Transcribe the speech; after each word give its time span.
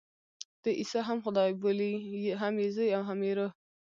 دوی 0.63 0.73
عیسی 0.81 0.99
هم 1.07 1.17
خدای 1.25 1.51
بولي، 1.61 1.93
هم 2.41 2.53
یې 2.61 2.67
زوی 2.75 2.89
او 2.97 3.01
هم 3.09 3.19
یې 3.27 3.31
روح. 3.37 3.51